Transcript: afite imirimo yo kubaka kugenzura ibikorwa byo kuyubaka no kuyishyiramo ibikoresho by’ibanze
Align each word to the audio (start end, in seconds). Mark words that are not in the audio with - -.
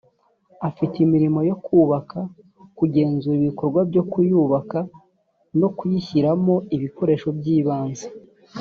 afite 0.69 0.95
imirimo 1.05 1.39
yo 1.49 1.55
kubaka 1.65 2.19
kugenzura 2.77 3.37
ibikorwa 3.41 3.79
byo 3.89 4.03
kuyubaka 4.11 4.79
no 5.59 5.69
kuyishyiramo 5.77 6.55
ibikoresho 6.75 7.27
by’ibanze 7.37 8.05